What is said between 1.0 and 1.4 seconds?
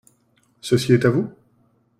à vous?